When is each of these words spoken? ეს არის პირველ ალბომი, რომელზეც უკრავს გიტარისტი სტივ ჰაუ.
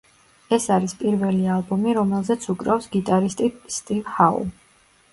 ეს 0.55 0.63
არის 0.75 0.95
პირველ 1.01 1.37
ალბომი, 1.57 1.93
რომელზეც 1.99 2.49
უკრავს 2.57 2.91
გიტარისტი 2.99 3.55
სტივ 3.79 4.15
ჰაუ. 4.19 4.47